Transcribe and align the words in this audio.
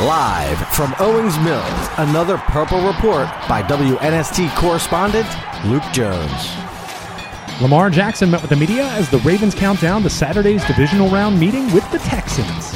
Live 0.00 0.58
from 0.74 0.94
Owings 0.98 1.38
Mills, 1.40 1.88
another 1.98 2.38
Purple 2.38 2.80
Report 2.86 3.26
by 3.48 3.62
WNST 3.62 4.54
correspondent 4.56 5.26
Luke 5.66 5.82
Jones. 5.92 6.48
Lamar 7.60 7.90
Jackson 7.90 8.30
met 8.30 8.40
with 8.40 8.48
the 8.48 8.56
media 8.56 8.84
as 8.92 9.10
the 9.10 9.18
Ravens 9.18 9.54
count 9.54 9.78
down 9.78 10.02
to 10.02 10.08
Saturday's 10.08 10.64
divisional 10.64 11.10
round 11.10 11.38
meeting 11.38 11.70
with 11.74 11.88
the 11.92 11.98
Texans. 11.98 12.72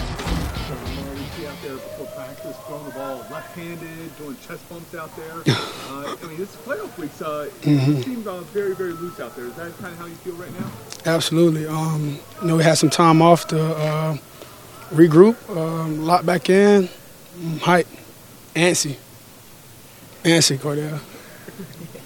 Lamar, 0.69 1.15
you 1.15 1.25
see 1.39 1.47
out 1.47 1.57
there 1.63 1.73
before 1.77 2.07
practice, 2.09 2.57
throwing 2.67 2.85
the 2.85 2.91
ball 2.91 3.17
left-handed, 3.31 4.17
doing 4.19 4.37
chest 4.47 4.69
bumps 4.69 4.95
out 4.95 5.17
there. 5.17 5.33
Uh, 5.55 6.17
I 6.23 6.27
mean, 6.27 6.37
this 6.37 6.55
playoff 6.57 6.99
week's 6.99 7.23
uh, 7.23 7.49
Mm-hmm. 7.63 7.93
it 7.93 8.05
seems 8.05 8.27
uh, 8.27 8.41
very, 8.53 8.75
very 8.75 8.93
loose 8.93 9.19
out 9.19 9.35
there. 9.35 9.47
Is 9.47 9.55
that 9.55 9.73
kind 9.79 9.95
of 9.95 9.99
how 9.99 10.05
you 10.07 10.15
feel 10.17 10.35
right 10.35 10.53
now? 10.61 10.71
Absolutely. 11.07 11.67
Um, 11.67 12.19
you 12.43 12.49
know, 12.49 12.57
we 12.57 12.65
had 12.65 12.77
some 12.77 12.91
time 12.91 13.23
off 13.23 13.47
to 13.49 13.59
uh, 13.77 14.17
regroup, 14.93 15.37
um, 15.57 16.05
lock 16.05 16.27
back 16.27 16.51
in, 16.51 16.91
mm, 17.37 17.59
hype, 17.59 17.89
antsy, 18.55 18.97
antsy, 20.25 20.57
Cordell. 20.59 21.01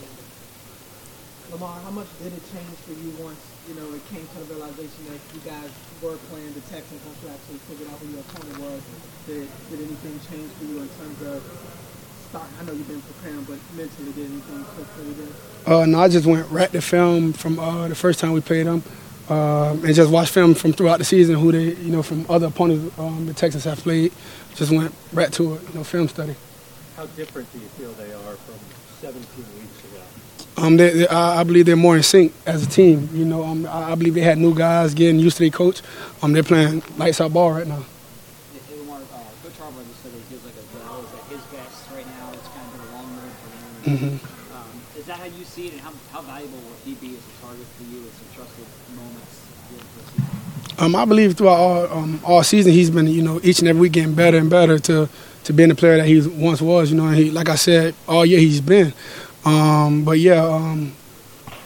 Lamar, 1.52 1.80
how 1.80 1.90
much 1.90 2.06
did 2.22 2.32
it 2.32 2.42
change 2.52 2.76
for 2.84 2.92
you 2.92 3.10
once 3.24 3.40
you 3.68 3.74
know 3.74 3.92
it 3.94 4.04
came 4.08 4.26
to 4.26 4.38
the 4.44 4.54
realization 4.54 5.04
that 5.08 5.20
you 5.32 5.40
guys 5.40 5.70
were 6.02 6.16
playing 6.28 6.52
the 6.52 6.60
Texans 6.68 7.00
once 7.04 7.18
you 7.24 7.28
actually 7.28 7.58
figured 7.68 7.88
out 7.90 7.98
who 8.00 8.08
your 8.12 8.20
opponent 8.20 8.58
was? 8.60 8.82
Did, 9.26 9.48
did 9.70 9.80
anything 9.80 10.20
change 10.30 10.50
for 10.52 10.64
you 10.64 10.82
in 10.82 10.88
terms 11.00 11.20
of 11.22 11.42
start? 12.28 12.48
I 12.60 12.64
know 12.64 12.72
you've 12.72 12.88
been 12.88 13.02
preparing, 13.02 13.44
but 13.44 13.58
mentally, 13.76 14.12
did 14.12 14.26
anything 14.30 14.64
click 14.76 14.86
for 14.88 15.02
you 15.02 15.14
there? 15.14 15.34
Uh, 15.74 15.86
no, 15.86 16.00
I 16.00 16.08
just 16.08 16.26
went 16.26 16.50
right 16.50 16.70
to 16.72 16.80
film 16.80 17.32
from 17.32 17.58
uh, 17.58 17.88
the 17.88 17.94
first 17.94 18.20
time 18.20 18.32
we 18.32 18.40
played 18.40 18.66
them, 18.66 18.82
uh, 19.28 19.72
and 19.84 19.94
just 19.94 20.10
watch 20.10 20.30
film 20.30 20.54
from 20.54 20.72
throughout 20.72 20.98
the 20.98 21.04
season, 21.04 21.36
who 21.36 21.52
they, 21.52 21.74
you 21.74 21.90
know, 21.90 22.02
from 22.02 22.26
other 22.28 22.46
opponents 22.46 22.98
um, 22.98 23.26
the 23.26 23.34
Texans 23.34 23.64
have 23.64 23.78
played. 23.78 24.12
Just 24.54 24.72
went 24.72 24.94
right 25.12 25.32
to 25.34 25.54
it, 25.54 25.62
you 25.68 25.74
know, 25.74 25.84
film 25.84 26.08
study. 26.08 26.34
How 26.96 27.06
different 27.06 27.52
do 27.52 27.58
you 27.58 27.66
feel 27.68 27.92
they 27.92 28.12
are 28.12 28.36
from 28.36 28.58
17 29.00 29.22
weeks 29.60 29.84
ago? 29.84 30.64
Um, 30.66 30.76
they, 30.76 30.90
they, 30.90 31.08
I 31.08 31.40
I 31.40 31.44
believe 31.44 31.66
they're 31.66 31.76
more 31.76 31.96
in 31.96 32.02
sync 32.02 32.32
as 32.46 32.66
a 32.66 32.68
team. 32.68 33.08
You 33.12 33.24
know, 33.24 33.44
um, 33.44 33.66
I 33.66 33.92
I 33.92 33.94
believe 33.94 34.14
they 34.14 34.22
had 34.22 34.38
new 34.38 34.54
guys 34.54 34.94
getting 34.94 35.20
used 35.20 35.36
to 35.36 35.44
their 35.44 35.50
coach. 35.50 35.82
Um, 36.22 36.32
they're 36.32 36.42
playing 36.42 36.82
lights 36.96 37.20
out 37.20 37.32
ball 37.32 37.52
right 37.52 37.66
now. 37.66 37.84
Hey, 38.68 38.78
Lamar, 38.80 38.96
uh, 38.96 39.18
Coach 39.42 39.52
Harbaugh 39.60 39.86
just 39.86 40.02
said 40.02 40.12
that 40.12 40.18
he 40.18 40.24
feels 40.24 40.44
like 40.44 40.54
a 40.54 40.64
Joe 40.74 40.98
is 40.98 41.12
at 41.14 41.24
his 41.30 41.42
best 41.52 41.90
right 41.94 42.06
now. 42.06 42.32
It's 42.32 42.48
kind 42.48 42.66
of 42.66 42.72
been 42.72 42.88
a 42.88 42.92
long 42.96 43.08
road. 43.14 44.10
Mm-hmm. 44.18 44.37
Um, 45.28 45.34
how 45.34 45.38
you 45.38 45.44
see 45.44 45.66
it, 45.66 45.72
and 45.72 45.80
how, 45.80 45.92
how 46.10 46.22
valuable 46.22 46.58
will 46.58 46.76
he 46.84 46.94
be 46.94 47.16
as 47.16 47.22
a 47.22 47.44
target 47.44 47.66
for 47.76 47.84
you 47.84 47.98
at 48.06 48.12
some 48.12 48.28
trusted 48.34 48.66
moments 48.96 49.46
during 49.68 49.84
the 49.96 50.10
season? 50.10 50.84
Um, 50.84 50.96
I 50.96 51.04
believe 51.04 51.36
throughout 51.36 51.58
all, 51.58 51.98
um, 51.98 52.20
all 52.24 52.42
season 52.42 52.72
he's 52.72 52.90
been, 52.90 53.06
you 53.08 53.22
know, 53.22 53.40
each 53.42 53.58
and 53.58 53.68
every 53.68 53.82
week 53.82 53.92
getting 53.92 54.14
better 54.14 54.38
and 54.38 54.48
better 54.48 54.78
to 54.78 55.08
to 55.44 55.52
being 55.52 55.70
the 55.70 55.74
player 55.74 55.96
that 55.96 56.06
he 56.06 56.20
once 56.20 56.60
was. 56.60 56.90
You 56.90 56.96
know, 56.96 57.06
and 57.06 57.16
he, 57.16 57.30
like 57.30 57.48
I 57.48 57.56
said, 57.56 57.94
all 58.06 58.24
year 58.24 58.38
he's 58.38 58.60
been. 58.60 58.92
Um, 59.44 60.04
but 60.04 60.18
yeah, 60.18 60.42
um, 60.44 60.92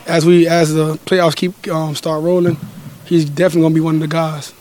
as 0.06 0.24
we 0.24 0.48
as 0.48 0.74
the 0.74 0.94
playoffs 1.06 1.36
keep 1.36 1.68
um, 1.68 1.94
start 1.94 2.22
rolling, 2.22 2.56
he's 3.04 3.24
definitely 3.28 3.62
gonna 3.62 3.74
be 3.74 3.80
one 3.80 3.96
of 3.96 4.00
the 4.00 4.08
guys. 4.08 4.54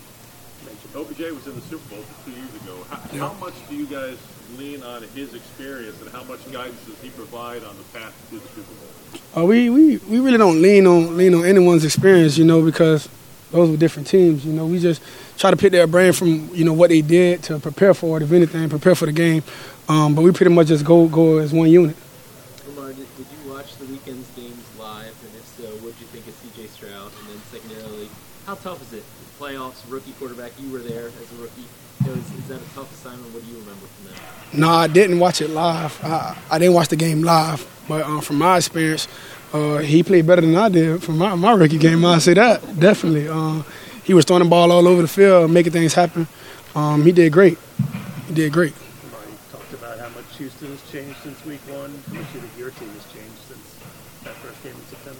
OBJ 0.93 1.19
was 1.19 1.47
in 1.47 1.55
the 1.55 1.61
Super 1.61 1.95
Bowl 1.95 2.03
two 2.25 2.31
years 2.31 2.55
ago. 2.55 2.85
How, 2.89 3.29
how 3.29 3.33
much 3.39 3.53
do 3.69 3.75
you 3.75 3.85
guys 3.85 4.17
lean 4.61 4.83
on 4.83 5.01
his 5.15 5.33
experience, 5.33 5.99
and 6.01 6.09
how 6.11 6.23
much 6.23 6.39
guidance 6.51 6.83
does 6.85 6.99
he 7.01 7.09
provide 7.09 7.63
on 7.63 7.75
the 7.77 7.83
path 7.99 8.13
to 8.29 8.35
the 8.39 8.47
Super 8.49 8.73
Bowl? 8.73 9.43
Uh, 9.43 9.45
we, 9.45 9.69
we, 9.69 9.97
we 9.97 10.19
really 10.19 10.37
don't 10.37 10.61
lean 10.61 10.85
on 10.85 11.17
lean 11.17 11.33
on 11.33 11.45
anyone's 11.45 11.83
experience, 11.83 12.37
you 12.37 12.45
know, 12.45 12.63
because 12.63 13.09
those 13.51 13.69
were 13.69 13.77
different 13.77 14.07
teams. 14.07 14.45
You 14.45 14.53
know, 14.53 14.65
we 14.65 14.79
just 14.79 15.01
try 15.37 15.51
to 15.51 15.57
pick 15.57 15.71
their 15.71 15.87
brain 15.87 16.13
from 16.13 16.49
you 16.53 16.63
know 16.63 16.73
what 16.73 16.89
they 16.89 17.01
did 17.01 17.43
to 17.43 17.59
prepare 17.59 17.93
for 17.93 18.17
it, 18.17 18.23
if 18.23 18.31
anything, 18.31 18.69
prepare 18.69 18.95
for 18.95 19.05
the 19.05 19.11
game. 19.11 19.43
Um, 19.89 20.15
but 20.15 20.21
we 20.21 20.31
pretty 20.31 20.53
much 20.53 20.67
just 20.67 20.85
go 20.85 21.07
go 21.07 21.39
as 21.39 21.51
one 21.51 21.69
unit. 21.69 21.95
Lamar, 22.67 22.89
did, 22.89 23.07
did 23.17 23.25
you 23.43 23.51
watch 23.51 23.75
the 23.77 23.85
weekend's 23.85 24.29
games 24.35 24.63
live? 24.77 25.15
And 25.23 25.35
if 25.35 25.50
so, 25.61 25.67
what 25.85 25.93
did 25.93 26.01
you 26.01 26.07
think 26.07 26.25
of 26.25 26.33
CJ 26.41 26.69
Stroud? 26.69 27.11
And 27.19 27.29
then 27.29 27.37
secondarily, 27.51 28.09
how 28.47 28.55
tough 28.55 28.81
is 28.81 28.93
it? 28.93 29.03
Playoffs, 29.39 29.83
rookie 29.87 30.13
quarterback, 30.13 30.53
you 30.59 30.71
were 30.71 30.79
there 30.79 31.05
as 31.05 31.31
a 31.33 31.35
rookie. 31.35 31.65
You 32.03 32.13
is, 32.13 32.33
is 32.33 32.47
that 32.47 32.59
a 32.59 32.73
tough 32.73 32.91
assignment? 32.91 33.31
What 33.31 33.45
do 33.45 33.51
you 33.51 33.59
remember 33.59 33.85
from 33.85 34.07
that? 34.07 34.57
No, 34.57 34.69
I 34.69 34.87
didn't 34.87 35.19
watch 35.19 35.39
it 35.39 35.51
live. 35.51 36.03
I, 36.03 36.35
I 36.49 36.57
didn't 36.57 36.73
watch 36.73 36.87
the 36.87 36.95
game 36.95 37.21
live, 37.21 37.67
but 37.87 38.03
um, 38.05 38.21
from 38.21 38.39
my 38.39 38.57
experience, 38.57 39.07
uh, 39.53 39.77
he 39.77 40.01
played 40.01 40.25
better 40.25 40.41
than 40.41 40.55
I 40.55 40.69
did 40.69 41.03
from 41.03 41.19
my, 41.19 41.35
my 41.35 41.51
rookie 41.53 41.77
game. 41.77 42.03
I 42.05 42.17
say 42.17 42.33
that 42.33 42.79
definitely. 42.79 43.27
Uh, 43.27 43.61
he 44.03 44.15
was 44.15 44.25
throwing 44.25 44.43
the 44.43 44.49
ball 44.49 44.71
all 44.71 44.87
over 44.87 45.03
the 45.03 45.07
field, 45.07 45.51
making 45.51 45.73
things 45.73 45.93
happen. 45.93 46.27
Um, 46.73 47.03
he 47.03 47.11
did 47.11 47.31
great. 47.31 47.59
He 48.27 48.33
did 48.33 48.51
great. 48.51 48.73
You 48.73 49.37
talked 49.51 49.73
about 49.73 49.99
how 49.99 50.09
much 50.09 50.25
Houston 50.39 50.69
has 50.69 50.91
changed 50.91 51.19
since 51.21 51.45
Week 51.45 51.61
One. 51.67 51.93
How 52.07 52.15
much 52.15 52.33
do 52.33 52.39
you 52.39 52.45
think 52.45 52.57
your 52.57 52.71
team 52.71 52.89
has 52.89 53.05
changed 53.13 53.30
in 54.65 54.75
September? 54.85 55.19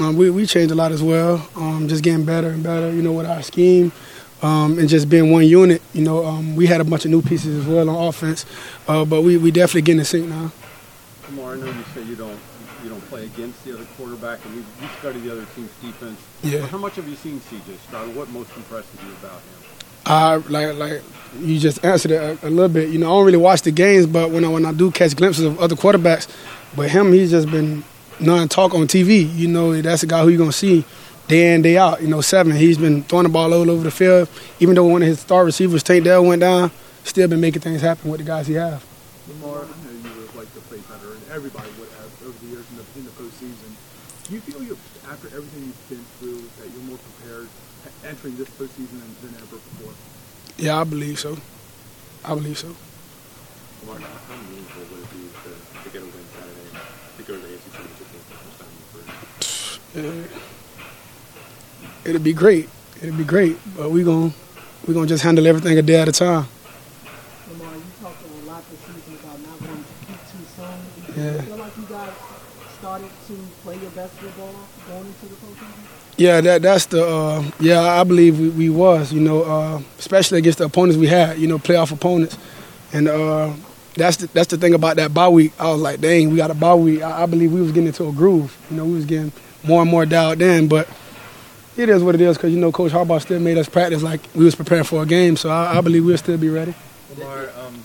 Um, 0.00 0.16
we 0.16 0.30
we 0.30 0.46
changed 0.46 0.72
a 0.72 0.74
lot 0.74 0.92
as 0.92 1.02
well. 1.02 1.48
Um, 1.56 1.88
just 1.88 2.02
getting 2.02 2.24
better 2.24 2.48
and 2.48 2.62
better. 2.62 2.90
You 2.92 3.02
know, 3.02 3.12
with 3.12 3.26
our 3.26 3.42
scheme. 3.42 3.92
Um, 4.42 4.78
and 4.78 4.90
just 4.90 5.08
being 5.08 5.30
one 5.30 5.46
unit, 5.46 5.80
you 5.94 6.02
know, 6.02 6.26
um, 6.26 6.54
we 6.54 6.66
had 6.66 6.82
a 6.82 6.84
bunch 6.84 7.06
of 7.06 7.10
new 7.10 7.22
pieces 7.22 7.60
as 7.60 7.66
well 7.66 7.88
on 7.88 8.08
offense, 8.08 8.44
uh, 8.86 9.02
but 9.02 9.22
we, 9.22 9.38
we 9.38 9.50
definitely 9.50 9.80
getting 9.80 10.00
in 10.00 10.04
sync 10.04 10.28
now. 10.28 10.52
Lamar, 11.30 11.54
I 11.54 11.56
know 11.56 11.66
you 11.66 11.84
say 11.94 12.02
you 12.02 12.14
don't 12.14 12.38
you 12.82 12.90
don't 12.90 13.00
play 13.08 13.24
against 13.24 13.64
the 13.64 13.72
other 13.72 13.86
quarterback, 13.96 14.44
and 14.44 14.56
you, 14.56 14.64
you 14.82 14.88
study 14.98 15.20
the 15.20 15.32
other 15.32 15.46
team's 15.56 15.70
defense. 15.80 16.20
Yeah. 16.42 16.66
How 16.66 16.76
much 16.76 16.96
have 16.96 17.08
you 17.08 17.16
seen 17.16 17.40
CJ 17.40 17.78
Stroud? 17.86 18.14
What 18.14 18.28
most 18.30 18.54
impresses 18.54 18.92
you 19.02 19.12
about 19.12 19.40
him? 19.40 19.64
I 20.04 20.36
like 20.36 20.76
like 20.76 21.02
you 21.40 21.58
just 21.58 21.82
answered 21.82 22.10
it 22.10 22.20
a, 22.42 22.48
a 22.48 22.50
little 22.50 22.68
bit. 22.68 22.90
You 22.90 22.98
know, 22.98 23.06
I 23.06 23.16
don't 23.16 23.26
really 23.26 23.38
watch 23.38 23.62
the 23.62 23.70
games, 23.70 24.06
but 24.06 24.30
when 24.30 24.44
I 24.44 24.48
when 24.48 24.66
I 24.66 24.72
do 24.72 24.90
catch 24.90 25.16
glimpses 25.16 25.44
of 25.44 25.58
other 25.58 25.74
quarterbacks, 25.76 26.28
but 26.76 26.90
him, 26.90 27.12
he's 27.12 27.30
just 27.30 27.50
been 27.50 27.82
non-talk 28.20 28.74
on 28.74 28.86
TV. 28.86 29.32
You 29.34 29.48
know, 29.48 29.80
that's 29.80 30.02
a 30.02 30.06
guy 30.06 30.22
who 30.22 30.28
you're 30.28 30.38
gonna 30.38 30.52
see 30.52 30.84
day 31.28 31.54
in 31.54 31.62
day 31.62 31.76
out. 31.76 32.02
You 32.02 32.08
know, 32.08 32.20
seven. 32.20 32.54
He's 32.54 32.78
been 32.78 33.02
throwing 33.04 33.24
the 33.24 33.28
ball 33.30 33.52
all 33.52 33.70
over 33.70 33.84
the 33.84 33.90
field. 33.90 34.28
Even 34.60 34.74
though 34.74 34.84
one 34.84 35.02
of 35.02 35.08
his 35.08 35.20
star 35.20 35.44
receivers, 35.44 35.82
Tank 35.82 36.04
Dell, 36.04 36.24
went 36.24 36.40
down, 36.40 36.70
still 37.04 37.28
been 37.28 37.40
making 37.40 37.62
things 37.62 37.80
happen 37.82 38.10
with 38.10 38.20
the 38.20 38.26
guys 38.26 38.46
he 38.46 38.54
have. 38.54 38.84
Lamar, 39.28 39.64
I 39.64 39.66
know 39.66 40.10
you 40.10 40.20
would 40.20 40.34
like 40.36 40.52
to 40.54 40.60
play 40.68 40.78
better, 40.88 41.12
and 41.12 41.22
everybody 41.32 41.68
would 41.80 41.88
have 41.88 42.10
over 42.26 42.38
the 42.38 42.46
years 42.46 42.66
in 42.70 42.76
the, 42.76 42.84
in 42.98 43.04
the 43.04 43.10
postseason. 43.12 43.72
Do 44.28 44.34
you 44.34 44.40
feel 44.40 44.62
you, 44.62 44.76
after 45.08 45.28
everything 45.28 45.64
you've 45.64 45.88
been 45.88 46.04
through, 46.20 46.44
that 46.60 46.70
you're 46.72 46.84
more 46.88 46.98
prepared 46.98 47.48
entering 48.04 48.36
this 48.36 48.48
postseason 48.50 49.00
than, 49.00 49.32
than 49.32 49.42
ever 49.42 49.56
before? 49.56 49.92
Yeah, 50.56 50.80
I 50.80 50.84
believe 50.84 51.18
so. 51.18 51.38
I 52.24 52.34
believe 52.34 52.58
so. 52.58 52.74
Lamar, 53.86 54.00
how 54.00 54.36
meaningful 54.48 54.82
would 54.92 55.04
it 55.04 55.10
be 55.12 55.28
to, 55.44 55.50
to 55.84 55.88
get 55.90 56.02
a 56.02 56.06
win 56.06 56.23
to 57.24 57.32
go 57.32 57.38
to 57.38 57.46
the 57.46 57.48
AFC 57.54 57.72
Championship 57.72 58.12
game 58.12 58.20
for 58.28 58.34
the 58.34 58.40
first 58.44 59.80
time 59.92 60.04
in 60.04 60.04
your? 60.04 60.24
Uh, 60.24 60.26
it'll 62.04 62.22
be 62.22 62.32
great. 62.32 62.68
It'll 63.02 63.16
be 63.16 63.24
great. 63.24 63.56
But 63.76 63.90
we 63.90 64.02
gon' 64.04 64.32
we 64.86 64.94
gonna 64.94 65.06
just 65.06 65.22
handle 65.24 65.46
everything 65.46 65.78
a 65.78 65.82
day 65.82 66.00
at 66.00 66.08
a 66.08 66.12
time. 66.12 66.46
Lamar, 67.50 67.74
you 67.76 67.82
talked 68.00 68.22
a 68.24 68.46
lot 68.46 68.62
this 68.70 68.80
season 68.80 69.14
about 69.22 69.40
not 69.40 69.60
wanting 69.60 69.84
to 69.84 70.06
peak 70.06 70.20
too 70.30 70.44
soon. 70.56 71.14
Do 71.14 71.22
you 71.22 71.28
Yeah. 71.32 71.40
feel 71.42 71.56
like 71.56 71.76
you 71.76 71.84
guys 71.88 72.12
started 72.78 73.10
to 73.28 73.34
play 73.62 73.76
your 73.78 73.90
best 73.90 74.12
football 74.14 74.54
going 74.88 75.06
into 75.06 75.26
the 75.26 75.34
postseason? 75.36 76.16
Yeah, 76.16 76.40
that 76.42 76.62
that's 76.62 76.86
the 76.86 77.04
uh, 77.06 77.44
yeah. 77.60 77.80
I 78.00 78.04
believe 78.04 78.38
we, 78.38 78.48
we 78.50 78.70
was 78.70 79.12
you 79.12 79.20
know 79.20 79.42
uh, 79.42 79.80
especially 79.98 80.38
against 80.38 80.58
the 80.58 80.64
opponents 80.64 80.96
we 80.98 81.06
had 81.08 81.38
you 81.38 81.46
know 81.48 81.58
playoff 81.58 81.90
opponents, 81.92 82.36
and 82.92 83.08
uh, 83.08 83.52
that's 83.94 84.16
the, 84.18 84.26
that's 84.28 84.48
the 84.48 84.56
thing 84.56 84.74
about 84.74 84.96
that 84.96 85.14
bye 85.14 85.28
week. 85.28 85.52
I 85.58 85.70
was 85.70 85.80
like, 85.80 86.00
dang, 86.00 86.30
we 86.30 86.36
got 86.36 86.50
a 86.50 86.54
bye 86.54 86.74
week. 86.74 87.02
I, 87.02 87.22
I 87.22 87.26
believe 87.26 87.52
we 87.52 87.60
was 87.60 87.72
getting 87.72 87.86
into 87.88 88.06
a 88.08 88.12
groove. 88.12 88.56
You 88.70 88.76
know, 88.76 88.84
we 88.84 88.94
was 88.94 89.04
getting 89.04 89.32
more 89.64 89.82
and 89.82 89.90
more 89.90 90.04
dialed 90.06 90.42
in. 90.42 90.68
But 90.68 90.88
it 91.76 91.88
is 91.88 92.02
what 92.02 92.14
it 92.14 92.20
is 92.20 92.36
because 92.36 92.52
you 92.52 92.60
know 92.60 92.72
Coach 92.72 92.92
Harbaugh 92.92 93.20
still 93.20 93.40
made 93.40 93.58
us 93.58 93.68
practice 93.68 94.02
like 94.02 94.20
we 94.34 94.44
was 94.44 94.54
preparing 94.54 94.84
for 94.84 95.02
a 95.02 95.06
game. 95.06 95.36
So 95.36 95.50
I, 95.50 95.78
I 95.78 95.80
believe 95.80 96.04
we'll 96.04 96.18
still 96.18 96.38
be 96.38 96.48
ready. 96.48 96.74
Lamar, 97.16 97.50
um, 97.58 97.82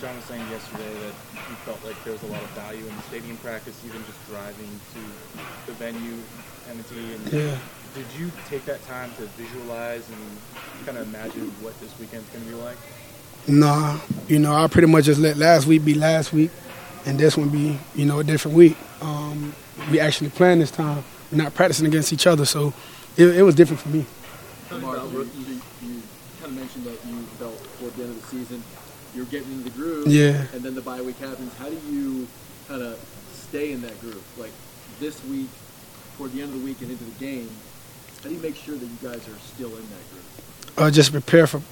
John- 0.00 0.16
was 0.16 0.24
saying 0.24 0.40
yesterday 0.50 0.92
that 1.04 1.14
he 1.48 1.54
felt 1.66 1.84
like 1.84 2.02
there 2.04 2.12
was 2.12 2.22
a 2.22 2.26
lot 2.26 2.42
of 2.42 2.50
value 2.50 2.86
in 2.86 2.96
the 2.96 3.02
stadium 3.02 3.36
practice, 3.38 3.80
even 3.84 4.02
just 4.04 4.18
driving 4.28 4.70
to 4.94 5.00
the 5.66 5.72
venue, 5.72 6.16
M&T. 6.70 6.94
And 7.14 7.32
Yeah. 7.32 7.58
Did 7.94 8.06
you 8.16 8.30
take 8.48 8.64
that 8.66 8.86
time 8.86 9.10
to 9.18 9.26
visualize 9.34 10.08
and 10.08 10.86
kind 10.86 10.96
of 10.96 11.08
imagine 11.08 11.50
what 11.60 11.78
this 11.80 11.90
weekend's 11.98 12.28
going 12.30 12.44
to 12.44 12.50
be 12.50 12.56
like? 12.56 12.76
Nah, 13.48 13.98
you 14.28 14.38
know, 14.38 14.52
I 14.54 14.66
pretty 14.68 14.88
much 14.88 15.06
just 15.06 15.20
let 15.20 15.36
last 15.36 15.66
week 15.66 15.84
be 15.84 15.94
last 15.94 16.32
week, 16.32 16.50
and 17.06 17.18
this 17.18 17.36
one 17.36 17.48
be, 17.48 17.78
you 17.94 18.04
know, 18.04 18.20
a 18.20 18.24
different 18.24 18.56
week. 18.56 18.76
Um, 19.00 19.54
we 19.90 19.98
actually 19.98 20.30
playing 20.30 20.60
this 20.60 20.70
time. 20.70 21.02
We're 21.32 21.42
not 21.42 21.54
practicing 21.54 21.86
against 21.86 22.12
each 22.12 22.26
other, 22.26 22.44
so 22.44 22.72
it, 23.16 23.26
it 23.26 23.42
was 23.42 23.54
different 23.54 23.80
for 23.80 23.88
me. 23.88 24.06
You, 24.70 24.76
you, 24.76 25.60
you 25.82 26.02
kind 26.38 26.44
of 26.44 26.52
mentioned 26.52 26.84
that 26.84 26.98
you 27.06 27.22
felt 27.38 27.58
toward 27.78 27.94
the 27.94 28.02
end 28.04 28.12
of 28.12 28.20
the 28.20 28.26
season 28.26 28.62
you're 29.14 29.24
getting 29.26 29.50
into 29.52 29.64
the 29.64 29.70
groove. 29.70 30.06
Yeah. 30.06 30.46
And 30.52 30.62
then 30.62 30.74
the 30.74 30.80
bye 30.80 31.00
week 31.00 31.18
happens. 31.18 31.52
How 31.56 31.68
do 31.68 31.76
you 31.90 32.26
kind 32.68 32.82
of 32.82 32.98
stay 33.32 33.72
in 33.72 33.82
that 33.82 33.98
groove? 34.00 34.22
Like 34.38 34.52
this 34.98 35.22
week, 35.24 35.48
toward 36.16 36.32
the 36.32 36.42
end 36.42 36.52
of 36.52 36.60
the 36.60 36.64
week 36.64 36.80
and 36.80 36.90
into 36.90 37.04
the 37.04 37.18
game, 37.18 37.50
how 38.22 38.28
do 38.28 38.34
you 38.34 38.40
make 38.40 38.56
sure 38.56 38.76
that 38.76 38.84
you 38.84 38.98
guys 39.02 39.26
are 39.28 39.38
still 39.38 39.70
in 39.70 39.82
that 39.82 40.10
groove? 40.10 40.74
Uh, 40.76 40.90
just 40.90 41.12
prepare 41.12 41.46
for 41.46 41.62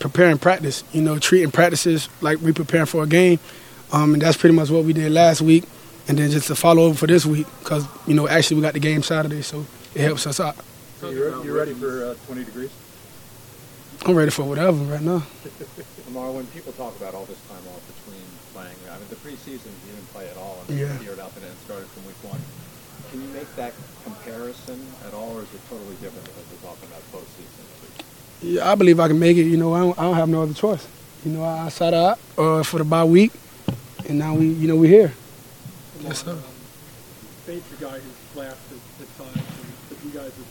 preparing 0.00 0.38
practice. 0.38 0.82
You 0.92 1.02
know, 1.02 1.18
treating 1.18 1.50
practices 1.52 2.08
like 2.20 2.40
we 2.40 2.52
preparing 2.52 2.86
for 2.86 3.04
a 3.04 3.06
game, 3.06 3.38
um, 3.92 4.14
and 4.14 4.22
that's 4.22 4.36
pretty 4.36 4.56
much 4.56 4.70
what 4.70 4.84
we 4.84 4.92
did 4.92 5.12
last 5.12 5.40
week. 5.40 5.64
And 6.08 6.18
then 6.18 6.30
just 6.30 6.48
to 6.48 6.56
follow 6.56 6.82
over 6.84 6.96
for 6.96 7.06
this 7.06 7.24
week, 7.24 7.46
because 7.60 7.86
you 8.08 8.14
know 8.14 8.26
actually 8.26 8.56
we 8.56 8.62
got 8.62 8.74
the 8.74 8.80
game 8.80 9.02
Saturday, 9.04 9.42
so 9.42 9.64
it 9.94 10.00
helps 10.02 10.26
us 10.26 10.40
out. 10.40 10.56
So 10.98 11.10
you're, 11.10 11.30
you 11.44 11.56
ready 11.56 11.72
for 11.72 12.12
uh, 12.12 12.14
20 12.26 12.44
degrees? 12.44 12.70
I'm 14.04 14.16
ready 14.16 14.30
for 14.30 14.44
whatever 14.44 14.76
right 14.90 15.00
now. 15.00 15.22
Lamar, 16.08 16.32
when 16.32 16.46
people 16.56 16.72
talk 16.72 16.96
about 16.96 17.14
all 17.14 17.24
this 17.26 17.38
time 17.48 17.60
off 17.68 17.84
between 17.84 18.24
playing, 18.56 18.76
I 18.90 18.96
mean, 18.98 19.08
the 19.12 19.20
preseason 19.20 19.68
you 19.86 19.92
didn't 19.92 20.08
play 20.12 20.26
at 20.28 20.36
all, 20.36 20.64
and 20.68 20.76
Yeah. 20.78 20.92
you 20.92 20.98
cleared 21.04 21.20
up 21.20 21.36
and 21.36 21.44
it 21.44 21.52
started 21.64 21.86
from 21.92 22.08
week 22.08 22.16
one. 22.24 22.40
Can 23.12 23.20
you 23.22 23.28
make 23.36 23.48
that 23.56 23.72
comparison 24.04 24.80
at 25.06 25.12
all, 25.14 25.36
or 25.36 25.42
is 25.44 25.52
it 25.52 25.60
totally 25.68 25.94
different 26.00 26.24
because 26.26 26.46
we're 26.48 26.64
talking 26.64 26.88
about 26.88 27.04
postseason? 27.12 27.64
Yeah, 28.42 28.72
I 28.72 28.74
believe 28.74 28.98
I 28.98 29.08
can 29.08 29.18
make 29.18 29.36
it. 29.36 29.44
You 29.44 29.58
know, 29.58 29.74
I 29.74 29.80
don't, 29.80 29.98
I 29.98 30.02
don't 30.02 30.14
have 30.14 30.28
no 30.28 30.42
other 30.42 30.54
choice. 30.54 30.86
You 31.24 31.32
know, 31.32 31.44
I, 31.44 31.66
I 31.66 31.68
sat 31.68 31.92
out 31.92 32.18
uh, 32.38 32.62
for 32.62 32.78
the 32.78 32.84
bye 32.84 33.04
week, 33.04 33.32
and 34.08 34.18
now 34.18 34.34
we, 34.34 34.48
you 34.48 34.66
know, 34.66 34.76
we're 34.76 34.90
here. 34.90 35.12
Yes, 36.00 36.24
sir. 36.24 36.34
Fade's 37.44 37.66
a 37.76 37.84
guy 37.84 37.98
who's 38.00 38.36
laughed 38.36 38.72
at, 38.72 39.04
at 39.04 39.10
times, 39.18 39.36
and 39.36 39.72
but 39.90 39.98
you 40.04 40.10
guys 40.16 40.32
have 40.32 40.48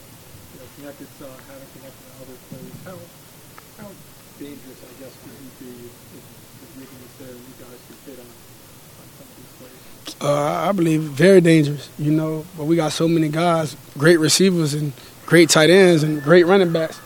you 0.54 0.60
know, 0.60 0.68
connected, 0.78 1.08
uh, 1.18 1.26
haven't 1.50 1.72
connected 1.74 2.06
on 2.06 2.22
other 2.22 2.38
plays. 2.54 2.78
How 2.86 2.98
how 3.82 3.90
dangerous, 4.38 4.80
I 4.86 4.94
guess, 5.02 5.14
could 5.26 5.34
you 5.42 5.52
be 5.58 5.90
if, 5.90 6.22
if, 6.22 6.70
Ricky 6.78 6.94
was 7.02 7.14
there 7.18 7.34
and 7.34 7.42
you 7.42 7.56
guys 7.58 7.80
could 7.90 7.98
hit 8.06 8.20
on, 8.22 8.30
on 8.30 9.08
some 9.18 9.26
of 9.26 9.36
these 9.42 9.54
plays? 9.58 10.22
Uh, 10.22 10.70
I 10.70 10.72
believe 10.74 11.02
very 11.02 11.42
dangerous. 11.42 11.90
You 11.98 12.12
know, 12.12 12.46
but 12.56 12.66
we 12.66 12.76
got 12.76 12.92
so 12.92 13.08
many 13.08 13.30
guys, 13.30 13.76
great 13.98 14.20
receivers 14.20 14.76
and 14.76 14.94
great 15.26 15.50
tight 15.50 15.72
ends 15.72 16.04
and 16.04 16.22
great 16.22 16.46
running 16.46 16.72
backs. 16.72 17.02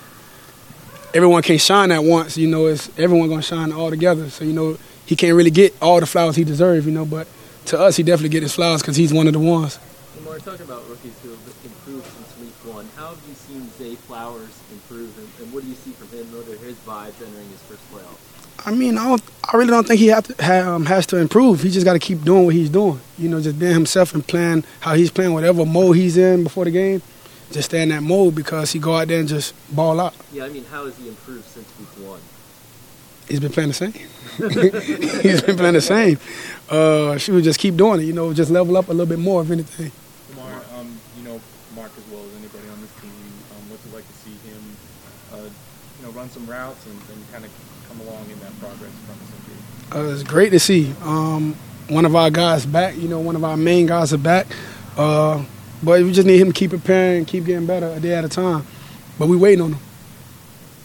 Everyone 1.14 1.42
can't 1.44 1.62
shine 1.62 1.92
at 1.92 2.04
once. 2.04 2.38
You 2.38 2.48
know, 2.48 2.68
it's 2.68 2.90
everyone 2.98 3.30
gonna 3.30 3.42
shine 3.42 3.72
all 3.72 3.90
together. 3.90 4.30
So 4.30 4.46
you 4.46 4.54
know, 4.54 4.78
he 5.06 5.16
can't 5.16 5.36
really 5.36 5.52
get 5.52 5.76
all 5.82 6.00
the 6.00 6.06
flowers 6.06 6.36
he 6.36 6.44
deserves. 6.44 6.86
You 6.86 6.92
know, 6.92 7.06
but 7.06 7.28
to 7.66 7.80
us, 7.80 7.96
he 7.96 8.04
definitely 8.04 8.30
get 8.30 8.44
his 8.44 8.54
flowers 8.54 8.82
because 8.82 8.96
he's 8.96 9.14
one 9.14 9.28
of 9.28 9.34
the 9.34 9.40
ones. 9.40 9.80
Lamar, 10.18 10.40
talking 10.40 10.66
about 10.66 10.88
rookies 10.90 11.14
who 11.22 11.30
have 11.30 11.40
improved 11.64 12.06
since 12.06 12.40
week 12.40 12.74
one, 12.74 12.88
how 12.96 13.10
have 13.10 13.22
you 13.28 13.36
seen 13.36 13.70
Zay 13.78 13.96
Flowers 13.96 14.60
improve, 14.72 15.18
and, 15.18 15.28
and 15.40 15.54
what 15.54 15.64
do 15.64 15.70
you 15.70 15.76
see 15.76 15.92
from 15.92 16.08
him? 16.10 16.26
What 16.34 16.48
are 16.48 16.58
his 16.58 16.78
vibes 16.78 17.22
entering 17.26 17.50
his 17.50 17.62
first 17.62 17.82
playoffs? 17.92 18.34
I 18.66 18.72
mean, 18.72 18.98
I, 18.98 19.08
don't, 19.08 19.24
I 19.52 19.58
really 19.58 19.72
don't 19.72 19.88
think 19.88 20.00
he 20.00 20.08
have 20.08 20.28
to, 20.28 20.44
ha, 20.44 20.76
um, 20.76 20.86
has 20.86 21.06
to 21.08 21.18
improve. 21.18 21.62
He 21.62 21.70
just 21.70 21.86
got 21.86 21.94
to 21.94 22.00
keep 22.00 22.24
doing 22.24 22.46
what 22.46 22.56
he's 22.56 22.70
doing. 22.70 23.00
You 23.18 23.30
know, 23.30 23.42
just 23.42 23.60
being 23.60 23.74
himself 23.74 24.14
and 24.14 24.26
playing 24.26 24.64
how 24.80 24.94
he's 24.96 25.12
playing, 25.12 25.34
whatever 25.34 25.66
mode 25.66 25.98
he's 25.98 26.18
in 26.18 26.44
before 26.44 26.66
the 26.66 26.72
game. 26.72 27.02
Just 27.54 27.70
stay 27.70 27.84
in 27.84 27.90
that 27.90 28.02
mode 28.02 28.34
because 28.34 28.72
he 28.72 28.80
go 28.80 28.96
out 28.96 29.08
there 29.08 29.20
and 29.20 29.28
just 29.28 29.54
ball 29.76 30.00
out. 30.00 30.16
Yeah, 30.32 30.46
I 30.46 30.50
mean, 30.50 30.66
how 30.66 30.86
has 30.86 30.98
he 30.98 31.08
improved 31.08 31.46
since 31.46 31.68
week 31.78 31.88
one? 32.10 32.20
He's 33.30 33.40
been 33.40 33.52
playing 33.52 33.70
the 33.70 33.76
same. 33.76 33.92
he's 35.22 35.44
been 35.44 35.56
playing 35.56 35.76
the 35.76 35.82
same. 35.82 36.18
Uh, 36.68 37.16
she 37.20 37.32
would 37.32 37.44
just 37.44 37.60
keep 37.60 37.76
doing 37.76 38.02
it. 38.02 38.06
You 38.06 38.14
know, 38.14 38.34
just 38.34 38.50
level 38.50 38.76
up 38.76 38.88
a 38.88 38.92
little 38.92 39.06
bit 39.06 39.20
more, 39.20 39.44
if 39.44 39.52
anything. 39.52 39.92
Lamar, 40.36 40.64
um, 40.74 40.98
you 41.16 41.24
know 41.24 41.40
Mark 41.76 41.92
as 41.96 42.12
well 42.12 42.24
as 42.26 42.36
anybody 42.40 42.68
on 42.70 42.82
this 42.82 42.92
team. 43.00 43.12
Um, 43.12 43.70
what's 43.70 43.86
it 43.86 43.94
like 43.94 44.08
to 44.08 44.14
see 44.14 44.34
him, 44.50 44.78
uh, 45.32 45.38
you 45.38 46.06
know, 46.08 46.12
run 46.12 46.32
some 46.32 46.48
routes 46.48 46.84
and, 46.88 47.00
and 47.14 47.32
kind 47.32 47.46
of 47.46 47.52
come 47.88 48.02
along 48.02 48.32
in 48.32 48.40
that 48.40 48.60
progress 48.60 48.92
from 49.06 49.20
his 49.20 49.30
injury? 49.30 50.10
Uh, 50.10 50.12
it's 50.12 50.24
great 50.24 50.50
to 50.50 50.60
see. 50.60 50.92
Um, 51.04 51.56
one 51.88 52.06
of 52.06 52.16
our 52.16 52.32
guys 52.32 52.66
back. 52.66 52.98
You 52.98 53.10
know, 53.10 53.20
one 53.20 53.36
of 53.36 53.44
our 53.44 53.58
main 53.58 53.86
guys 53.86 54.12
are 54.12 54.18
back. 54.18 54.48
Uh, 54.98 55.44
but 55.84 56.02
we 56.02 56.12
just 56.12 56.28
need 56.28 56.40
him 56.40 56.48
to 56.48 56.54
keep 56.54 56.72
preparing, 56.72 57.20
and 57.20 57.28
keep 57.28 57.46
getting 57.46 57.66
better 57.66 57.88
a 57.88 58.00
day 58.00 58.16
at 58.16 58.24
a 58.24 58.30
time. 58.30 58.66
But 59.20 59.28
we 59.28 59.38
waiting 59.38 59.62
on 59.62 59.74
him. 59.74 59.80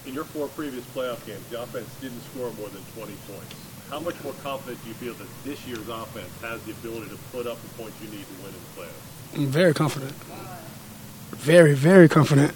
In 0.06 0.14
your 0.14 0.24
four 0.24 0.48
previous 0.48 0.84
playoff 0.86 1.24
games, 1.26 1.44
the 1.50 1.62
offense 1.62 1.88
didn't 2.00 2.20
score 2.22 2.50
more 2.52 2.68
than 2.68 2.82
20 2.96 3.12
points. 3.26 3.54
How 3.90 4.00
much 4.00 4.22
more 4.22 4.34
confident 4.42 4.82
do 4.82 4.88
you 4.88 4.94
feel 4.94 5.14
that 5.14 5.28
this 5.44 5.66
year's 5.66 5.88
offense 5.88 6.28
has 6.42 6.62
the 6.64 6.72
ability 6.72 7.10
to 7.10 7.16
put 7.32 7.46
up 7.46 7.60
the 7.62 7.68
points 7.82 7.96
you 8.02 8.08
need 8.10 8.26
to 8.26 8.34
win 8.42 8.52
in 8.52 8.60
the 8.60 8.82
playoffs? 8.82 9.36
I'm 9.36 9.46
very 9.46 9.74
confident. 9.74 10.12
Very, 11.36 11.74
very 11.74 12.08
confident. 12.08 12.52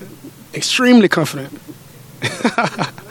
Extremely 0.55 1.09
confident. 1.09 1.59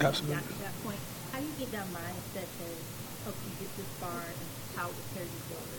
Absolutely. 0.00 0.36
Got 0.36 0.46
to 0.46 0.58
that 0.62 0.84
point. 0.84 0.98
How 1.32 1.40
do 1.40 1.46
you 1.46 1.52
get 1.58 1.72
that 1.72 1.86
mindset 1.90 2.46
to 2.46 2.66
help 3.24 3.34
you 3.42 3.50
get 3.58 3.76
this 3.76 3.86
far 3.98 4.14
and 4.14 4.48
how 4.76 4.86
it 4.86 4.94
carry 5.14 5.26
you 5.26 5.42
forward? 5.50 5.78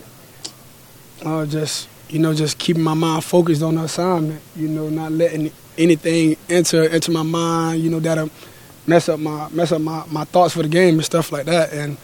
Uh, 1.24 1.46
just 1.46 1.90
you 2.10 2.20
know, 2.20 2.34
just 2.34 2.58
keeping 2.58 2.84
my 2.84 2.94
mind 2.94 3.24
focused 3.24 3.62
on 3.62 3.76
the 3.76 3.84
assignment. 3.84 4.42
You 4.56 4.68
know, 4.68 4.90
not 4.90 5.12
letting 5.12 5.52
anything 5.78 6.38
enter 6.50 6.84
into 6.84 7.12
my 7.12 7.24
mind. 7.24 7.82
You 7.82 7.90
know, 7.90 8.00
that'll 8.00 8.30
mess 8.88 9.10
up 9.10 9.20
my 9.20 9.50
mess 9.50 9.72
up 9.72 9.82
my, 9.82 10.04
my 10.10 10.24
thoughts 10.26 10.54
for 10.54 10.64
the 10.64 10.70
game 10.70 10.96
and 10.96 11.06
stuff 11.06 11.32
like 11.32 11.46
that. 11.46 11.72
And 11.72 11.98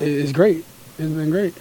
it's 0.00 0.32
great. 0.32 0.64
It's 0.98 1.12
been 1.12 1.30
great. 1.30 1.54